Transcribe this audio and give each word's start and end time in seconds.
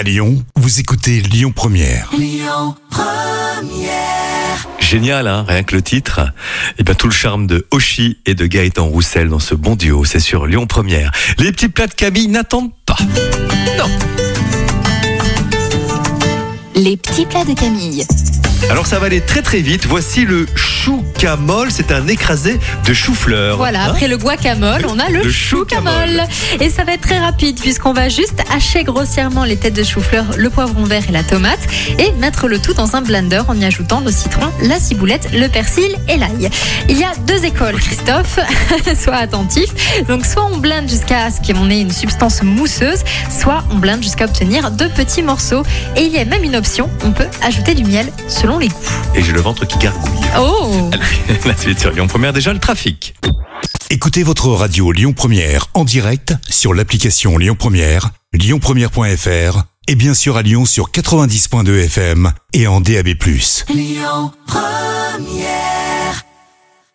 À 0.00 0.02
Lyon, 0.02 0.42
vous 0.56 0.80
écoutez 0.80 1.20
Lyon 1.20 1.52
Première. 1.54 2.10
Génial, 4.78 5.28
hein, 5.28 5.44
rien 5.46 5.62
que 5.62 5.76
le 5.76 5.82
titre. 5.82 6.22
Et 6.78 6.84
bien 6.84 6.94
tout 6.94 7.06
le 7.06 7.12
charme 7.12 7.46
de 7.46 7.66
Oshi 7.70 8.16
et 8.24 8.34
de 8.34 8.46
Gaëtan 8.46 8.86
Roussel 8.86 9.28
dans 9.28 9.40
ce 9.40 9.54
bon 9.54 9.76
duo, 9.76 10.06
c'est 10.06 10.18
sur 10.18 10.46
Lyon 10.46 10.66
Première. 10.66 11.12
Les 11.36 11.52
petits 11.52 11.68
plats 11.68 11.86
de 11.86 11.92
Camille 11.92 12.28
n'attendent 12.28 12.72
pas. 12.86 12.96
Non. 13.76 13.90
Les 16.76 16.96
petits 16.96 17.26
plats 17.26 17.44
de 17.44 17.52
Camille. 17.52 18.06
Alors 18.68 18.86
ça 18.86 18.98
va 18.98 19.06
aller 19.06 19.20
très 19.20 19.42
très 19.42 19.60
vite. 19.60 19.86
Voici 19.86 20.24
le 20.24 20.46
chou-camole, 20.54 21.70
c'est 21.70 21.92
un 21.92 22.06
écrasé 22.06 22.58
de 22.86 22.92
chou-fleur. 22.92 23.56
Voilà, 23.56 23.84
Hein 23.84 23.90
après 23.90 24.08
le 24.08 24.18
guacamole, 24.18 24.86
on 24.88 24.98
a 24.98 25.08
le, 25.08 25.22
Le 25.22 25.30
chou-camole. 25.30 26.22
Et 26.60 26.68
ça 26.68 26.84
va 26.84 26.92
être 26.92 27.00
très 27.00 27.18
rapide 27.18 27.58
puisqu'on 27.60 27.92
va 27.92 28.08
juste 28.08 28.42
hacher 28.52 28.84
grossièrement 28.84 29.44
les 29.44 29.56
têtes 29.56 29.74
de 29.74 29.82
chou-fleur, 29.82 30.24
le 30.36 30.50
poivron 30.50 30.84
vert 30.84 31.02
et 31.08 31.12
la 31.12 31.22
tomate 31.22 31.60
et 31.98 32.12
mettre 32.12 32.48
le 32.48 32.58
tout 32.58 32.74
dans 32.74 32.96
un 32.96 33.02
blender 33.02 33.42
en 33.48 33.58
y 33.58 33.64
ajoutant 33.64 34.00
le 34.00 34.12
citron, 34.12 34.50
la 34.62 34.78
ciboulette, 34.78 35.28
le 35.32 35.48
persil 35.48 35.96
et 36.08 36.16
l'ail. 36.16 36.50
Il 36.88 36.98
y 36.98 37.04
a 37.04 37.12
deux 37.26 37.44
écoles, 37.44 37.76
Christophe. 37.76 38.38
Sois 39.02 39.16
attentif. 39.16 40.04
Donc 40.08 40.26
soit 40.26 40.48
on 40.52 40.58
blinde 40.58 40.88
jusqu'à 40.88 41.30
ce 41.30 41.40
qu'on 41.40 41.70
ait 41.70 41.80
une 41.80 41.92
substance 41.92 42.42
mousseuse, 42.42 43.00
soit 43.30 43.64
on 43.70 43.76
blinde 43.76 44.02
jusqu'à 44.02 44.26
obtenir 44.26 44.70
deux 44.70 44.88
petits 44.88 45.22
morceaux. 45.22 45.62
Et 45.96 46.02
il 46.02 46.12
y 46.12 46.18
a 46.18 46.24
même 46.24 46.44
une 46.44 46.56
option, 46.56 46.90
on 47.04 47.12
peut 47.12 47.26
ajouter 47.42 47.74
du 47.74 47.84
miel 47.84 48.06
selon 48.28 48.49
les 48.58 48.68
goûts. 48.68 48.74
Et 49.14 49.22
j'ai 49.22 49.32
le 49.32 49.40
ventre 49.40 49.66
qui 49.66 49.78
gargouille. 49.78 50.20
Oh 50.38 50.90
Allez, 50.92 51.38
la 51.46 51.56
suite 51.56 51.80
sur 51.80 51.90
Lyon 51.92 52.06
Première, 52.06 52.32
déjà 52.32 52.52
le 52.52 52.58
trafic. 52.58 53.14
Écoutez 53.90 54.22
votre 54.22 54.48
radio 54.48 54.92
Lyon 54.92 55.12
Première 55.12 55.66
en 55.74 55.84
direct 55.84 56.34
sur 56.48 56.74
l'application 56.74 57.38
Lyon 57.38 57.56
Première, 57.58 58.10
lyonpremière.fr 58.32 59.64
et 59.88 59.94
bien 59.96 60.14
sûr 60.14 60.36
à 60.36 60.42
Lyon 60.42 60.64
sur 60.64 60.90
90.2 60.90 61.84
FM 61.86 62.32
et 62.52 62.68
en 62.68 62.80
DAB+. 62.80 63.08